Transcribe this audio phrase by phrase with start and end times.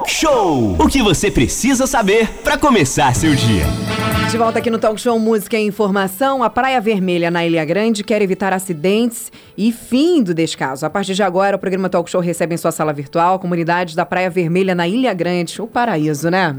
[0.00, 0.76] Talk Show!
[0.78, 3.64] O que você precisa saber para começar seu dia.
[4.30, 8.02] De volta aqui no Talk Show Música e Informação, a Praia Vermelha na Ilha Grande
[8.02, 10.86] quer evitar acidentes e fim do descaso.
[10.86, 14.06] A partir de agora, o programa Talk Show recebe em sua sala virtual comunidades da
[14.06, 16.56] Praia Vermelha na Ilha Grande, o paraíso, né?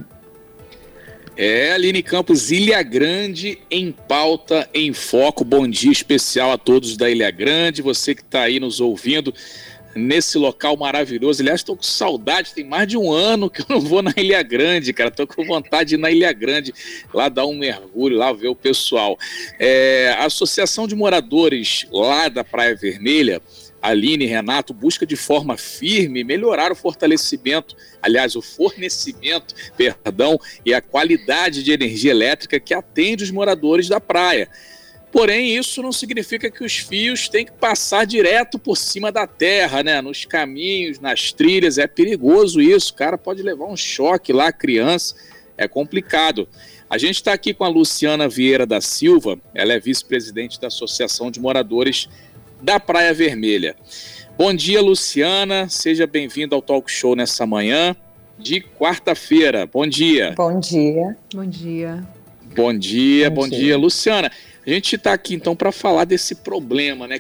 [1.36, 5.44] É, Aline Campos, Ilha Grande em pauta, em foco.
[5.44, 9.34] Bom dia especial a todos da Ilha Grande, você que está aí nos ouvindo
[9.96, 11.42] nesse local maravilhoso.
[11.42, 14.42] Aliás, estou com saudade, tem mais de um ano que eu não vou na Ilha
[14.44, 15.10] Grande, cara.
[15.10, 16.74] Estou com vontade de ir na Ilha Grande,
[17.14, 19.18] lá dar um mergulho, lá ver o pessoal.
[19.60, 23.42] É, a Associação de Moradores lá da Praia Vermelha
[23.82, 30.74] Aline e Renato busca de forma firme melhorar o fortalecimento, aliás, o fornecimento, perdão, e
[30.74, 34.48] a qualidade de energia elétrica que atende os moradores da praia.
[35.12, 39.84] Porém, isso não significa que os fios têm que passar direto por cima da terra,
[39.84, 40.02] né?
[40.02, 42.94] Nos caminhos, nas trilhas, é perigoso isso.
[42.94, 45.16] O cara pode levar um choque lá, criança,
[45.58, 46.48] é complicado.
[46.90, 51.30] A gente está aqui com a Luciana Vieira da Silva, ela é vice-presidente da Associação
[51.30, 52.08] de Moradores
[52.62, 53.76] da Praia Vermelha.
[54.38, 55.68] Bom dia, Luciana.
[55.68, 57.96] Seja bem-vinda ao Talk Show nessa manhã
[58.40, 59.66] de quarta-feira.
[59.66, 60.34] Bom dia.
[60.36, 61.18] Bom dia.
[61.34, 62.08] Bom dia.
[62.56, 63.60] Bom dia, bom, bom dia.
[63.60, 63.78] dia.
[63.78, 64.32] Luciana.
[64.66, 67.20] A gente está aqui então para falar desse problema, né?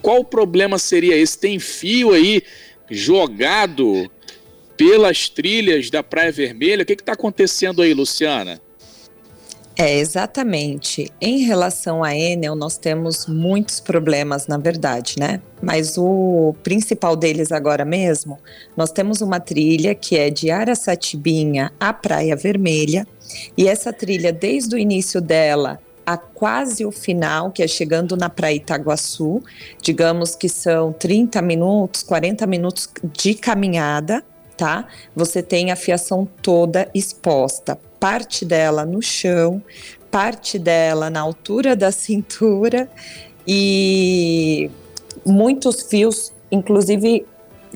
[0.00, 1.38] Qual problema seria esse?
[1.38, 2.42] Tem fio aí
[2.90, 4.10] jogado
[4.76, 6.82] pelas trilhas da Praia Vermelha?
[6.82, 8.60] O que está acontecendo aí, Luciana?
[9.76, 11.08] É, exatamente.
[11.20, 15.40] Em relação à Enel, nós temos muitos problemas, na verdade, né?
[15.62, 18.40] Mas o principal deles agora mesmo,
[18.76, 23.06] nós temos uma trilha que é de Araçatibinha à Praia Vermelha,
[23.56, 25.78] e essa trilha, desde o início dela
[26.08, 29.42] a quase o final, que é chegando na Praia Itaguaçu,
[29.82, 34.24] digamos que são 30 minutos, 40 minutos de caminhada,
[34.56, 34.86] tá?
[35.14, 39.62] Você tem a fiação toda exposta parte dela no chão,
[40.10, 42.88] parte dela na altura da cintura
[43.46, 44.70] e
[45.26, 47.26] muitos fios, inclusive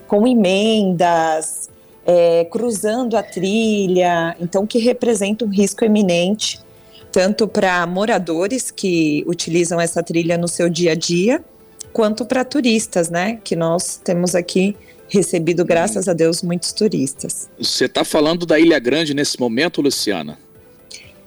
[0.09, 1.69] com emendas,
[2.06, 6.59] é, cruzando a trilha, então que representa um risco eminente
[7.12, 11.44] tanto para moradores que utilizam essa trilha no seu dia a dia,
[11.92, 13.38] quanto para turistas, né?
[13.44, 14.74] Que nós temos aqui
[15.08, 17.48] recebido, graças a Deus, muitos turistas.
[17.58, 20.38] Você está falando da Ilha Grande nesse momento, Luciana?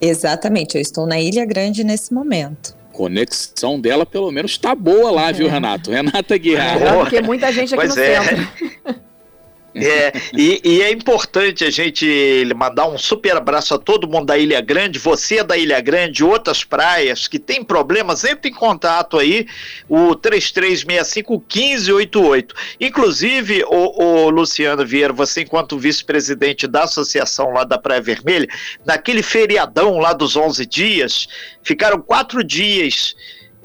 [0.02, 2.76] Exatamente, eu estou na Ilha Grande nesse momento.
[2.92, 5.34] Conexão dela, pelo menos, está boa lá, é.
[5.34, 5.92] viu, Renato?
[5.92, 6.82] Renata Guiar.
[6.82, 8.24] É, porque muita gente aqui pois no é.
[8.24, 8.65] centro.
[9.76, 14.38] É, e, e, é importante a gente mandar um super abraço a todo mundo da
[14.38, 19.46] Ilha Grande, você da Ilha Grande, outras praias que tem problemas, entre em contato aí,
[19.90, 22.54] o 3365-1588.
[22.80, 28.48] Inclusive, o, o Luciano Vieira, você enquanto vice-presidente da associação lá da Praia Vermelha,
[28.86, 31.28] naquele feriadão lá dos 11 dias,
[31.62, 33.14] ficaram quatro dias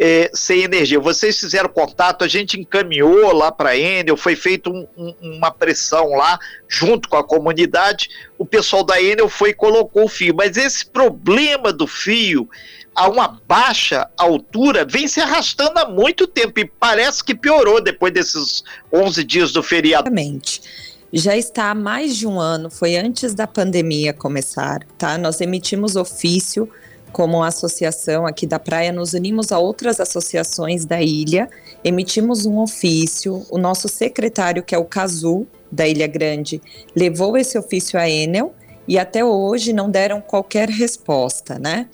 [0.02, 0.98] é, sem energia.
[0.98, 5.50] Vocês fizeram contato, a gente encaminhou lá para a Enel, foi feita um, um, uma
[5.50, 8.08] pressão lá, junto com a comunidade.
[8.38, 10.34] O pessoal da Enel foi e colocou o fio.
[10.34, 12.48] Mas esse problema do fio
[12.94, 18.12] a uma baixa altura vem se arrastando há muito tempo e parece que piorou depois
[18.12, 20.08] desses 11 dias do feriado.
[20.08, 20.62] Exatamente
[21.12, 25.18] já está há mais de um ano, foi antes da pandemia começar, tá?
[25.18, 26.70] Nós emitimos ofício
[27.12, 31.48] como associação aqui da praia, nos unimos a outras associações da ilha,
[31.84, 33.44] emitimos um ofício.
[33.50, 36.60] O nosso secretário, que é o Cazu, da Ilha Grande,
[36.94, 38.54] levou esse ofício à Enel
[38.88, 41.86] e até hoje não deram qualquer resposta, né?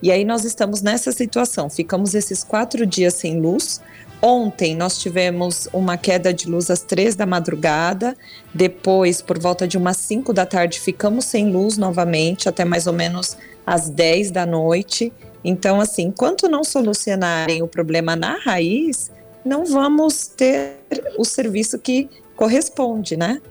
[0.00, 3.80] E aí nós estamos nessa situação, ficamos esses quatro dias sem luz.
[4.26, 8.16] Ontem nós tivemos uma queda de luz às três da madrugada,
[8.54, 12.94] depois, por volta de umas cinco da tarde, ficamos sem luz novamente, até mais ou
[12.94, 13.36] menos
[13.66, 15.12] às 10 da noite.
[15.44, 19.12] Então, assim, enquanto não solucionarem o problema na raiz,
[19.44, 20.78] não vamos ter
[21.18, 23.42] o serviço que corresponde, né?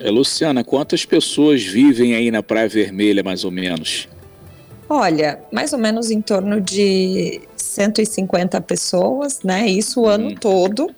[0.00, 4.08] É, Luciana, quantas pessoas vivem aí na Praia Vermelha, mais ou menos?
[4.88, 7.40] Olha, mais ou menos em torno de
[7.78, 9.68] 150 pessoas, né?
[9.68, 10.34] Isso o ano hum.
[10.34, 10.90] todo.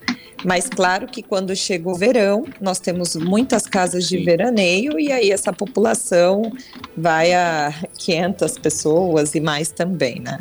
[0.43, 4.25] Mas claro que quando chega o verão, nós temos muitas casas de Sim.
[4.25, 6.51] veraneio e aí essa população
[6.97, 10.39] vai a 500 pessoas e mais também, né?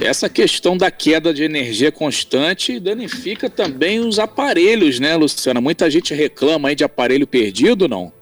[0.00, 5.60] Essa questão da queda de energia constante danifica também os aparelhos, né, Luciana?
[5.60, 8.12] Muita gente reclama aí de aparelho perdido, não?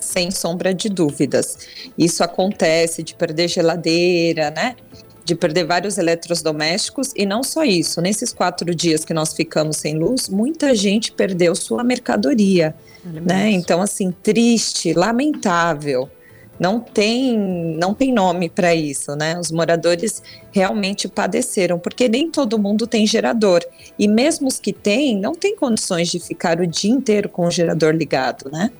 [0.00, 1.58] Sem sombra de dúvidas.
[1.96, 4.76] Isso acontece de perder geladeira, né?
[5.24, 8.00] De perder vários eletrodomésticos e não só isso.
[8.00, 12.74] Nesses quatro dias que nós ficamos sem luz, muita gente perdeu sua mercadoria,
[13.04, 13.50] né?
[13.50, 16.08] Então, assim, triste, lamentável.
[16.58, 17.36] Não tem,
[17.76, 19.38] não tem nome para isso, né?
[19.38, 20.22] Os moradores
[20.52, 23.64] realmente padeceram, porque nem todo mundo tem gerador.
[23.98, 27.50] E mesmo os que têm, não tem condições de ficar o dia inteiro com o
[27.50, 28.70] gerador ligado, né?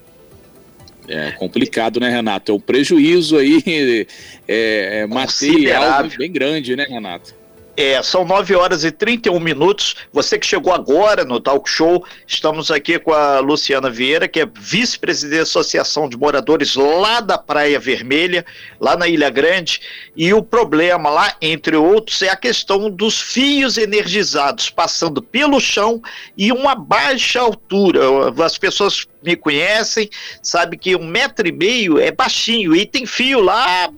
[1.08, 2.52] É complicado, né, Renato?
[2.52, 3.62] É um prejuízo aí
[4.48, 7.34] é, é material bem grande, né, Renato?
[7.76, 9.96] É, são 9 horas e 31 minutos.
[10.12, 14.46] Você que chegou agora no Talk Show, estamos aqui com a Luciana Vieira, que é
[14.46, 18.46] vice-presidente da Associação de Moradores lá da Praia Vermelha,
[18.78, 19.80] lá na Ilha Grande.
[20.14, 26.00] E o problema lá, entre outros, é a questão dos fios energizados passando pelo chão
[26.36, 28.00] e uma baixa altura.
[28.44, 30.08] As pessoas me conhecem,
[30.40, 33.90] sabem que um metro e meio é baixinho e tem fio lá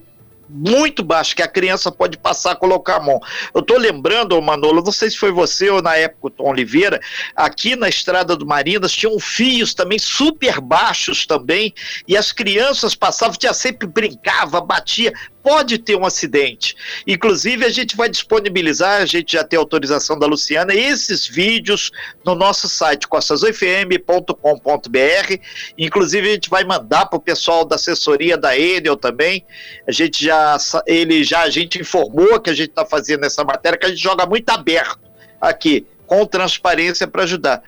[0.48, 3.20] muito baixo que a criança pode passar a colocar a mão.
[3.54, 7.00] Eu estou lembrando, Manolo, não sei se foi você ou na época o Tom Oliveira,
[7.34, 11.74] aqui na estrada do Marinas tinham fios também super baixos também,
[12.06, 15.12] e as crianças passavam, tinha sempre brincava, batia,
[15.46, 16.74] pode ter um acidente.
[17.06, 21.92] Inclusive, a gente vai disponibilizar, a gente já tem autorização da Luciana, esses vídeos
[22.24, 25.36] no nosso site, costasofm.com.br.
[25.78, 29.46] Inclusive, a gente vai mandar para o pessoal da assessoria da Enel também.
[29.86, 33.78] A gente já, ele já, a gente informou que a gente está fazendo essa matéria,
[33.78, 34.98] que a gente joga muito aberto
[35.40, 37.62] aqui, com transparência para ajudar.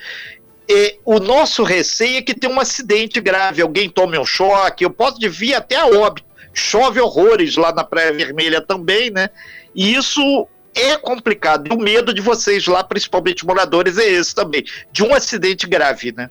[0.68, 4.90] E o nosso receio é que tenha um acidente grave, alguém tome um choque, eu
[4.90, 9.30] posso vir até a óbito chove horrores lá na Praia Vermelha também, né?
[9.74, 11.68] E isso é complicado.
[11.68, 16.12] E o medo de vocês lá, principalmente moradores, é esse também, de um acidente grave,
[16.12, 16.30] né?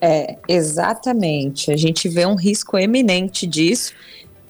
[0.00, 1.72] É, exatamente.
[1.72, 3.92] A gente vê um risco eminente disso,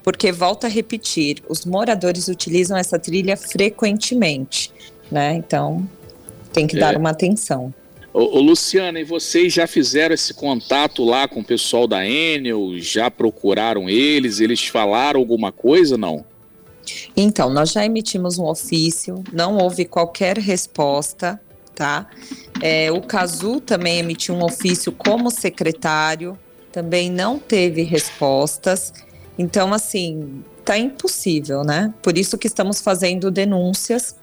[0.03, 4.73] porque volta a repetir, os moradores utilizam essa trilha frequentemente,
[5.11, 5.35] né?
[5.35, 5.89] Então
[6.53, 6.81] tem que é.
[6.81, 7.73] dar uma atenção.
[8.13, 12.79] Ô, Luciana, e vocês já fizeram esse contato lá com o pessoal da Enel?
[12.79, 14.41] Já procuraram eles?
[14.41, 16.25] Eles falaram alguma coisa, não?
[17.15, 21.39] Então, nós já emitimos um ofício, não houve qualquer resposta,
[21.75, 22.09] tá?
[22.63, 26.39] É, o Casu também emitiu um ofício como secretário,
[26.73, 28.93] também não teve respostas.
[29.39, 31.93] Então, assim, tá impossível, né?
[32.03, 34.17] Por isso que estamos fazendo denúncias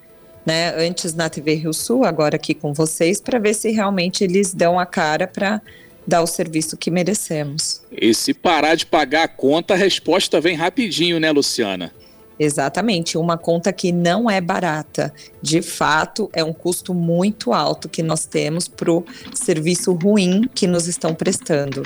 [0.45, 4.53] né, antes na TV Rio Sul, agora aqui com vocês, para ver se realmente eles
[4.53, 5.61] dão a cara para
[6.05, 7.81] dar o serviço que merecemos.
[7.91, 11.91] E se parar de pagar a conta, a resposta vem rapidinho, né, Luciana?
[12.37, 15.13] Exatamente, uma conta que não é barata.
[15.41, 20.67] De fato, é um custo muito alto que nós temos para o serviço ruim que
[20.67, 21.83] nos estão prestando.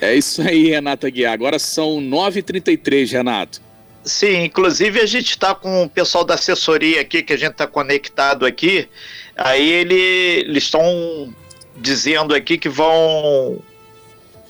[0.00, 1.32] É isso aí, Renata Guiar.
[1.32, 3.62] Agora são 9h33, Renato.
[4.02, 7.66] Sim, inclusive a gente está com o pessoal da assessoria aqui, que a gente está
[7.66, 8.88] conectado aqui.
[9.36, 11.34] Aí ele, eles estão
[11.76, 13.62] dizendo aqui que vão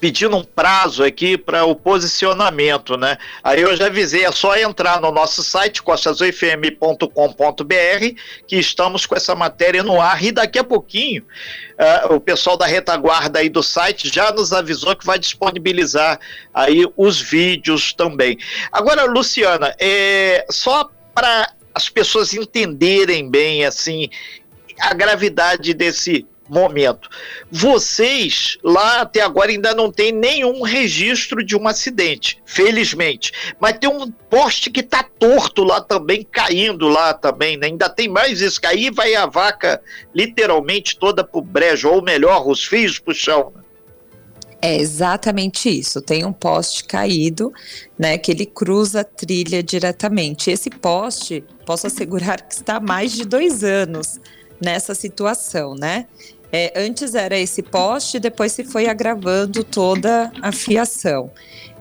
[0.00, 3.18] pedindo um prazo aqui para o posicionamento, né?
[3.44, 7.04] Aí eu já avisei, é só entrar no nosso site, costasofm.com.br,
[8.46, 12.66] que estamos com essa matéria no ar e daqui a pouquinho uh, o pessoal da
[12.66, 16.18] retaguarda aí do site já nos avisou que vai disponibilizar
[16.54, 18.38] aí os vídeos também.
[18.72, 24.08] Agora, Luciana, é, só para as pessoas entenderem bem assim
[24.80, 27.08] a gravidade desse momento.
[27.50, 33.32] Vocês lá até agora ainda não tem nenhum registro de um acidente, felizmente.
[33.60, 37.68] Mas tem um poste que está torto lá também, caindo lá também, né?
[37.68, 39.80] Ainda tem mais isso, que aí vai a vaca
[40.14, 43.52] literalmente toda pro brejo, ou melhor, os fios pro chão.
[43.54, 43.62] Né?
[44.62, 46.02] É exatamente isso.
[46.02, 47.52] Tem um poste caído,
[47.98, 50.50] né, que ele cruza a trilha diretamente.
[50.50, 54.20] Esse poste, posso assegurar que está há mais de dois anos
[54.60, 56.06] nessa situação, né?
[56.52, 61.30] É, antes era esse poste, depois se foi agravando toda a fiação.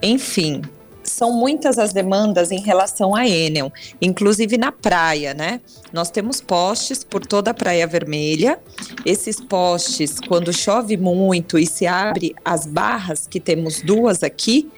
[0.01, 0.61] Enfim,
[1.03, 3.71] são muitas as demandas em relação a Enel,
[4.01, 5.59] inclusive na praia, né?
[5.91, 8.59] Nós temos postes por toda a Praia Vermelha.
[9.05, 14.69] Esses postes, quando chove muito e se abre as barras, que temos duas aqui,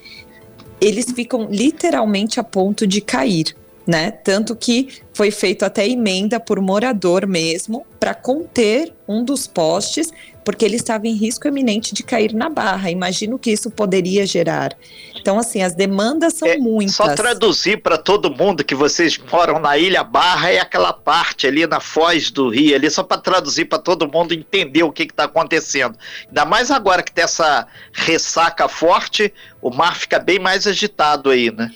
[0.80, 3.56] eles ficam literalmente a ponto de cair
[3.86, 4.12] né?
[4.12, 4.90] Tanto que
[5.22, 10.12] foi feito até emenda por morador mesmo para conter um dos postes,
[10.44, 12.90] porque ele estava em risco eminente de cair na barra.
[12.90, 14.75] Imagino que isso poderia gerar.
[15.16, 16.96] Então, assim, as demandas são é, muitas.
[16.96, 21.68] Só traduzir para todo mundo que vocês moram na Ilha Barra é aquela parte ali
[21.68, 25.25] na foz do rio, ali, só para traduzir para todo mundo entender o que está
[25.25, 25.96] acontecendo.
[26.28, 31.51] Ainda mais agora que tem essa ressaca forte, o mar fica bem mais agitado aí,
[31.51, 31.70] né?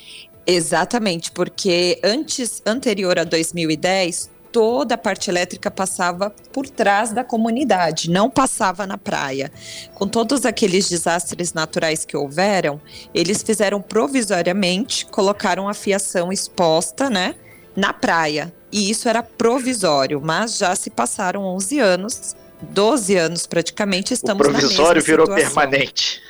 [0.47, 8.09] Exatamente, porque antes, anterior a 2010, toda a parte elétrica passava por trás da comunidade,
[8.09, 9.51] não passava na praia.
[9.95, 12.79] Com todos aqueles desastres naturais que houveram,
[13.13, 17.35] eles fizeram provisoriamente, colocaram a fiação exposta, né,
[17.75, 18.53] na praia.
[18.71, 24.51] E isso era provisório, mas já se passaram 11 anos, 12 anos praticamente, estamos o
[24.51, 26.21] provisório virou permanente.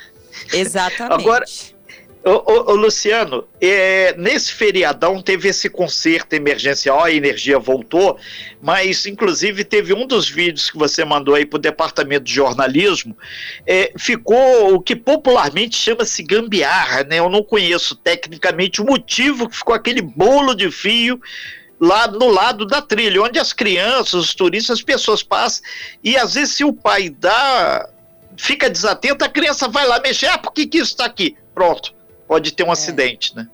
[0.51, 1.22] Exatamente.
[1.22, 1.45] Agora,
[2.27, 8.17] Ô, ô, ô, Luciano, é, nesse feriadão teve esse concerto emergencial, a energia voltou,
[8.60, 13.15] mas inclusive teve um dos vídeos que você mandou aí para o departamento de jornalismo,
[13.63, 17.20] é, ficou o que popularmente chama-se gambiarra, né?
[17.20, 21.22] Eu não conheço tecnicamente o motivo que ficou aquele bolo de fio
[21.79, 25.63] lá no lado da trilha, onde as crianças, os turistas, as pessoas passam,
[26.03, 27.88] e às vezes se o pai dá,
[28.36, 31.38] fica desatento, a criança vai lá mexer, ah, por que, que isso está aqui?
[31.53, 31.94] Pronto
[32.27, 32.72] pode ter um é.
[32.72, 33.48] acidente, né?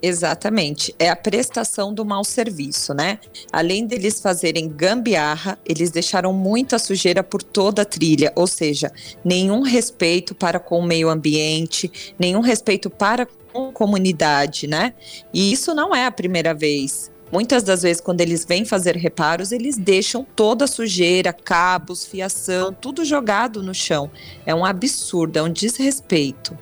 [0.00, 3.18] Exatamente, é a prestação do mau serviço, né?
[3.52, 8.92] Além deles fazerem gambiarra, eles deixaram muita sujeira por toda a trilha, ou seja,
[9.24, 14.94] nenhum respeito para com o meio ambiente, nenhum respeito para com a comunidade, né?
[15.34, 17.10] E isso não é a primeira vez.
[17.32, 22.72] Muitas das vezes, quando eles vêm fazer reparos, eles deixam toda a sujeira, cabos, fiação,
[22.72, 24.10] tudo jogado no chão.
[24.46, 26.56] É um absurdo, é um desrespeito.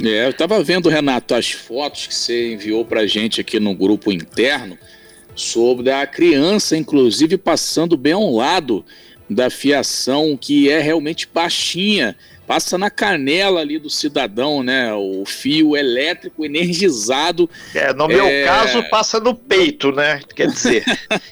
[0.00, 3.74] É, eu estava vendo, Renato, as fotos que você enviou para a gente aqui no
[3.74, 4.78] grupo interno
[5.34, 8.84] sobre a criança, inclusive, passando bem ao lado
[9.28, 14.92] da fiação, que é realmente baixinha, passa na canela ali do cidadão, né?
[14.92, 17.48] O fio elétrico energizado.
[17.74, 18.44] É, no meu é...
[18.44, 20.20] caso, passa no peito, né?
[20.34, 20.84] Quer dizer,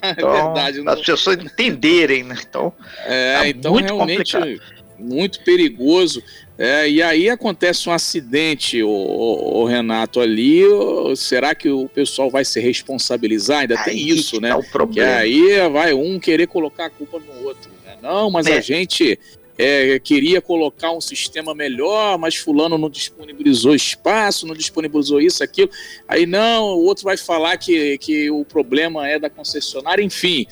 [0.02, 2.37] é então, é verdade, as pessoas entenderem, né?
[2.49, 2.73] Então,
[3.05, 4.62] é, tá então muito realmente complicado.
[4.99, 6.23] muito perigoso.
[6.62, 10.62] É, e aí acontece um acidente, o, o, o Renato, ali.
[10.67, 13.61] O, será que o pessoal vai se responsabilizar?
[13.61, 14.50] Ainda aí tem isso, né?
[14.50, 15.11] Tá o problema.
[15.11, 17.71] Que aí vai um querer colocar a culpa no outro.
[17.83, 17.97] Né?
[18.02, 18.59] Não, mas é.
[18.59, 19.19] a gente
[19.57, 25.71] é, queria colocar um sistema melhor, mas fulano não disponibilizou espaço, não disponibilizou isso, aquilo.
[26.07, 30.47] Aí não, o outro vai falar que, que o problema é da concessionária, enfim.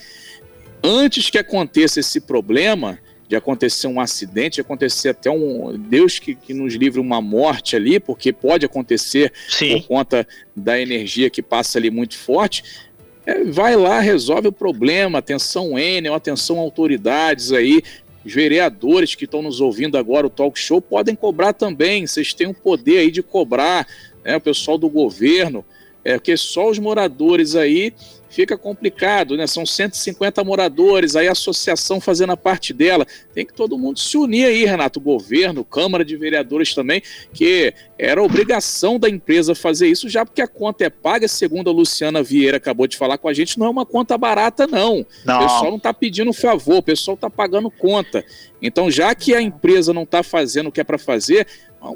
[0.82, 2.98] Antes que aconteça esse problema,
[3.28, 5.78] de acontecer um acidente, de acontecer até um.
[5.78, 9.80] Deus que, que nos livre uma morte ali, porque pode acontecer Sim.
[9.80, 12.64] por conta da energia que passa ali muito forte.
[13.26, 15.18] É, vai lá, resolve o problema.
[15.18, 17.82] Atenção, Enel, atenção, autoridades aí.
[18.25, 22.06] Os vereadores que estão nos ouvindo agora, o talk show, podem cobrar também.
[22.06, 23.87] Vocês têm o poder aí de cobrar,
[24.25, 25.64] né, o pessoal do governo,
[26.08, 27.92] é, porque só os moradores aí
[28.30, 29.46] fica complicado, né?
[29.46, 33.06] São 150 moradores, aí a associação fazendo a parte dela.
[33.34, 38.22] Tem que todo mundo se unir aí, Renato, governo, Câmara de Vereadores também, que era
[38.22, 42.56] obrigação da empresa fazer isso, já porque a conta é paga, segundo a Luciana Vieira
[42.56, 45.04] acabou de falar com a gente, não é uma conta barata, não.
[45.26, 45.36] não.
[45.36, 48.24] O pessoal não está pedindo favor, o pessoal está pagando conta.
[48.62, 51.46] Então, já que a empresa não está fazendo o que é para fazer,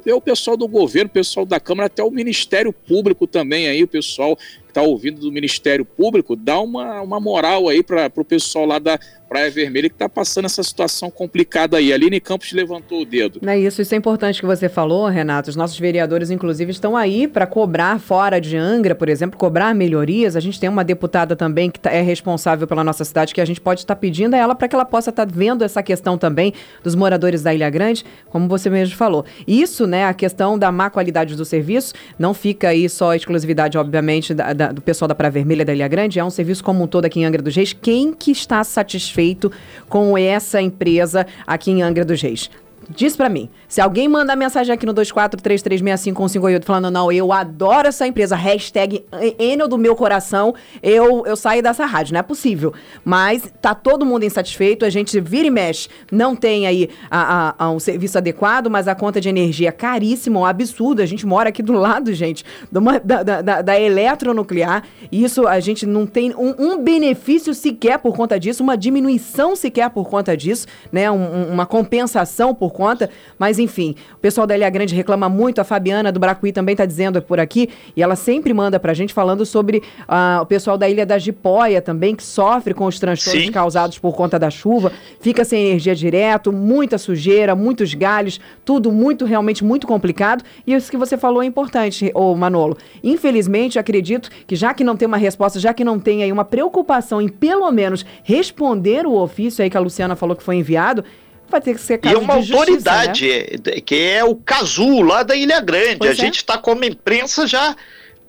[0.05, 3.83] ver o pessoal do governo, o pessoal da Câmara, até o Ministério Público também aí,
[3.83, 8.25] o pessoal que está ouvindo do Ministério Público, dá uma, uma moral aí para o
[8.25, 8.99] pessoal lá da,
[9.33, 11.91] Praia Vermelha que está passando essa situação complicada aí.
[11.91, 13.41] A Aline Campos levantou o dedo.
[13.47, 15.49] É isso, isso é importante que você falou, Renato.
[15.49, 20.37] Os nossos vereadores, inclusive, estão aí para cobrar fora de Angra, por exemplo, cobrar melhorias.
[20.37, 23.45] A gente tem uma deputada também que tá, é responsável pela nossa cidade, que a
[23.47, 25.83] gente pode estar tá pedindo a ela para que ela possa estar tá vendo essa
[25.83, 26.53] questão também
[26.85, 29.25] dos moradores da Ilha Grande, como você mesmo falou.
[29.49, 33.79] Isso, né, a questão da má qualidade do serviço, não fica aí só a exclusividade,
[33.79, 36.85] obviamente, da, da, do pessoal da Praia Vermelha da Ilha Grande, é um serviço como
[36.85, 37.73] um todo aqui em Angra dos Reis.
[37.73, 39.53] Quem que está satisfeito feito
[39.89, 42.51] com essa empresa aqui em Angra dos Reis.
[42.91, 48.07] Diz para mim, se alguém mandar mensagem aqui no 2433651558 falando, não, eu adoro essa
[48.07, 49.05] empresa, hashtag
[49.39, 52.73] Enel do meu coração, eu, eu saio dessa rádio, não é possível.
[53.05, 57.65] Mas tá todo mundo insatisfeito, a gente vira e mexe, não tem aí a, a,
[57.67, 61.25] a um serviço adequado, mas a conta de energia é caríssima, um absurdo, a gente
[61.25, 66.35] mora aqui do lado, gente, da, da, da, eletronuclear, e isso a gente não tem
[66.35, 71.53] um, um, benefício sequer por conta disso, uma diminuição sequer por conta disso, né, um,
[71.53, 76.11] uma compensação por conta, mas enfim, o pessoal da Ilha Grande reclama muito, a Fabiana
[76.11, 79.47] do Bracuí também está dizendo por aqui, e ela sempre manda para a gente falando
[79.47, 83.53] sobre uh, o pessoal da Ilha da Jipóia também, que sofre com os transtornos Sim.
[83.53, 89.25] causados por conta da chuva, fica sem energia direto, muita sujeira, muitos galhos, tudo muito,
[89.25, 92.77] realmente muito complicado, e isso que você falou é importante, ô Manolo.
[93.05, 96.45] Infelizmente, acredito que já que não tem uma resposta, já que não tem aí uma
[96.45, 101.05] preocupação em pelo menos responder o ofício aí que a Luciana falou que foi enviado,
[101.53, 103.29] vai ter que ser caso E uma autoridade,
[103.65, 103.81] né?
[103.81, 105.99] que é o Cazu, lá da Ilha Grande.
[105.99, 106.17] Pois a é.
[106.17, 107.77] gente está como imprensa já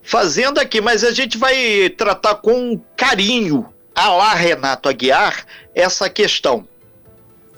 [0.03, 3.65] fazendo aqui, mas a gente vai tratar com carinho,
[3.95, 6.67] a lá Renato Aguiar, essa questão.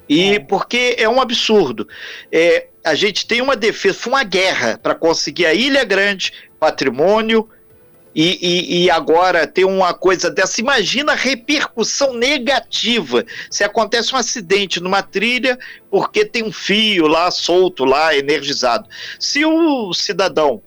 [0.07, 0.39] E é.
[0.39, 1.87] porque é um absurdo.
[2.31, 7.49] É, a gente tem uma defesa, foi uma guerra para conseguir a Ilha Grande, patrimônio,
[8.15, 10.61] e, e, e, agora tem uma coisa dessa.
[10.61, 15.59] Imagina a repercussão negativa se acontece um acidente numa trilha
[15.91, 18.87] porque tem um fio lá solto, lá energizado.
[19.19, 20.61] Se o cidadão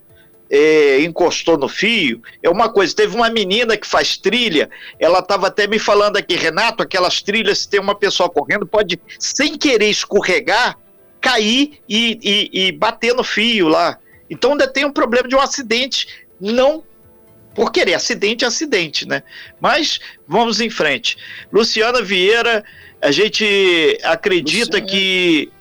[0.51, 2.95] é, encostou no fio, é uma coisa.
[2.95, 4.69] Teve uma menina que faz trilha,
[5.01, 9.01] ela estava até me falando aqui, Renato, aquelas trilhas, se tem uma pessoa correndo, pode,
[9.19, 10.77] sem querer escorregar,
[11.19, 13.99] cair e, e bater no fio lá.
[14.29, 16.07] Então ainda tem um problema de um acidente
[16.39, 16.85] não
[17.59, 17.95] por querer.
[17.95, 19.25] Acidente é acidente, né?
[19.61, 19.99] Mas
[20.29, 21.19] vamos em frente.
[21.53, 22.65] Luciana Vieira,
[23.03, 24.87] a gente acredita Luciana.
[24.87, 25.53] que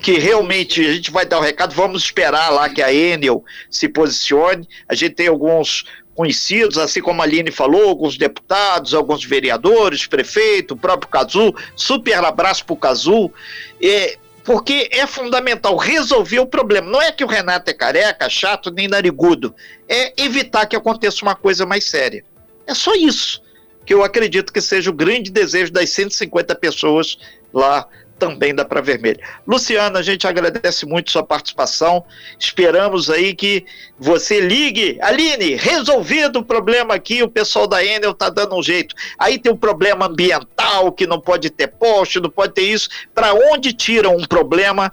[0.00, 3.44] que realmente a gente vai dar o um recado, vamos esperar lá que a Enel
[3.70, 4.68] se posicione.
[4.88, 10.74] A gente tem alguns conhecidos, assim como a Aline falou, alguns deputados, alguns vereadores, prefeito,
[10.74, 13.30] o próprio Cazu, super abraço para o Cazu.
[13.80, 16.90] É, porque é fundamental resolver o problema.
[16.90, 19.54] Não é que o Renato é careca, chato, nem narigudo.
[19.88, 22.24] É evitar que aconteça uma coisa mais séria.
[22.66, 23.42] É só isso
[23.84, 27.18] que eu acredito que seja o grande desejo das 150 pessoas
[27.52, 27.86] lá
[28.18, 29.20] também da Praia Vermelha.
[29.46, 32.04] Luciana, a gente agradece muito sua participação.
[32.38, 33.64] Esperamos aí que
[33.98, 34.98] você ligue.
[35.00, 38.94] Aline, resolvido o problema aqui, o pessoal da Enel tá dando um jeito.
[39.18, 42.88] Aí tem um problema ambiental, que não pode ter poste, não pode ter isso.
[43.14, 44.92] Para onde tira um problema,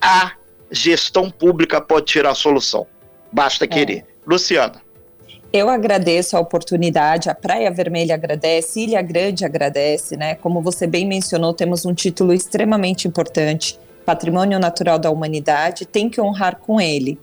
[0.00, 0.32] a
[0.70, 2.86] gestão pública pode tirar a solução.
[3.32, 3.98] Basta querer.
[3.98, 4.04] É.
[4.26, 4.85] Luciana.
[5.52, 10.34] Eu agradeço a oportunidade, a Praia Vermelha agradece, Ilha Grande agradece, né?
[10.34, 16.20] Como você bem mencionou, temos um título extremamente importante, Patrimônio Natural da Humanidade, tem que
[16.20, 17.18] honrar com ele,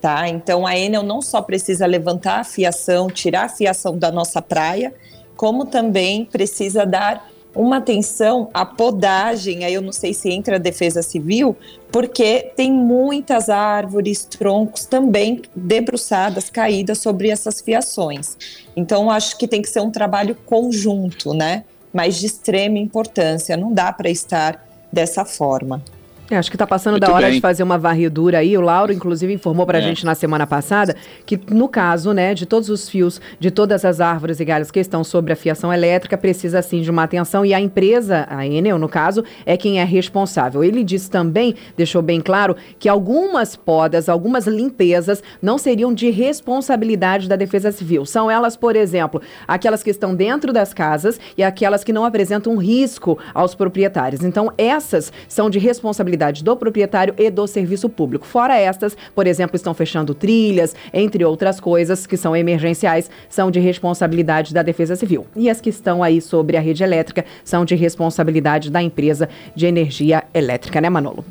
[0.00, 0.28] tá?
[0.28, 4.94] Então a Enel não só precisa levantar a fiação, tirar a fiação da nossa praia,
[5.36, 10.58] como também precisa dar uma atenção à podagem, aí eu não sei se entra a
[10.58, 11.56] defesa civil,
[11.92, 18.36] porque tem muitas árvores, troncos também debruçadas, caídas sobre essas fiações.
[18.74, 21.64] Então, acho que tem que ser um trabalho conjunto, né?
[21.92, 25.82] Mas de extrema importância, não dá para estar dessa forma.
[26.30, 27.34] É, acho que está passando Muito da hora bem.
[27.34, 28.56] de fazer uma varredura aí.
[28.56, 29.84] O Lauro, inclusive, informou para a é.
[29.84, 34.00] gente na semana passada que, no caso, né, de todos os fios, de todas as
[34.00, 37.52] árvores e galhos que estão sobre a fiação elétrica, precisa sim de uma atenção e
[37.52, 40.64] a empresa, a Enel, no caso, é quem é responsável.
[40.64, 47.28] Ele disse também, deixou bem claro, que algumas podas, algumas limpezas não seriam de responsabilidade
[47.28, 48.06] da Defesa Civil.
[48.06, 52.56] São elas, por exemplo, aquelas que estão dentro das casas e aquelas que não apresentam
[52.56, 54.24] risco aos proprietários.
[54.24, 58.26] Então, essas são de responsabilidade responsabilidade do proprietário e do serviço público.
[58.26, 63.60] Fora estas, por exemplo, estão fechando trilhas, entre outras coisas que são emergenciais, são de
[63.60, 65.26] responsabilidade da Defesa Civil.
[65.36, 69.66] E as que estão aí sobre a rede elétrica são de responsabilidade da empresa de
[69.66, 71.24] energia elétrica, né, Manolo?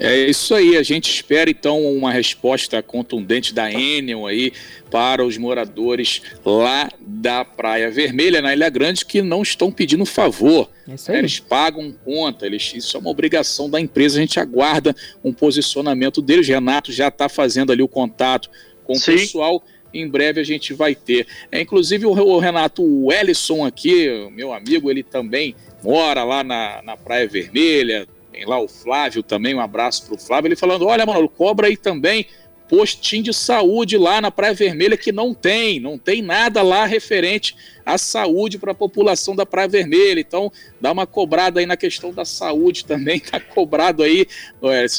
[0.00, 4.50] É isso aí, a gente espera então uma resposta contundente da Enel aí
[4.90, 10.70] para os moradores lá da Praia Vermelha, na Ilha Grande, que não estão pedindo favor.
[10.88, 15.34] É eles pagam conta, eles, isso é uma obrigação da empresa, a gente aguarda um
[15.34, 16.48] posicionamento deles.
[16.48, 18.50] Renato já está fazendo ali o contato
[18.84, 19.12] com Sim.
[19.12, 21.26] o pessoal em breve a gente vai ter.
[21.52, 26.80] É, inclusive o, o Renato o Ellison aqui, meu amigo, ele também mora lá na,
[26.82, 30.86] na Praia Vermelha, tem lá o Flávio também, um abraço para o Flávio, ele falando:
[30.86, 32.26] olha, mano, cobra aí também
[32.70, 37.56] postinho de saúde lá na Praia Vermelha que não tem, não tem nada lá referente
[37.84, 40.20] à saúde para a população da Praia Vermelha.
[40.20, 44.24] Então, dá uma cobrada aí na questão da saúde também, tá cobrado aí,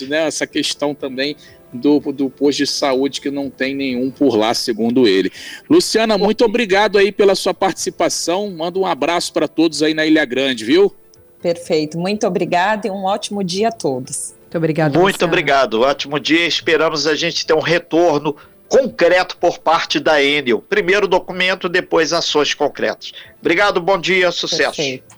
[0.09, 1.37] né, essa questão também
[1.71, 5.31] do, do posto de saúde que não tem nenhum por lá, segundo ele.
[5.69, 8.51] Luciana, muito obrigado aí pela sua participação.
[8.51, 10.93] Manda um abraço para todos aí na Ilha Grande, viu?
[11.41, 11.97] Perfeito.
[11.97, 14.35] Muito obrigada e um ótimo dia a todos.
[14.41, 14.93] Muito obrigado.
[14.93, 15.31] Muito Luciana.
[15.31, 15.81] obrigado.
[15.81, 16.45] Ótimo dia.
[16.45, 18.35] Esperamos a gente ter um retorno
[18.67, 20.59] concreto por parte da Enel.
[20.61, 23.11] Primeiro documento, depois ações concretas.
[23.39, 24.77] Obrigado, bom dia, sucesso.
[24.77, 25.15] Perfeito.